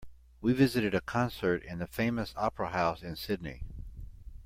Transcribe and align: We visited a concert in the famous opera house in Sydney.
We 0.41 0.51
visited 0.53 0.95
a 0.95 1.01
concert 1.01 1.61
in 1.61 1.77
the 1.77 1.85
famous 1.85 2.33
opera 2.35 2.69
house 2.71 3.03
in 3.03 3.15
Sydney. 3.15 3.61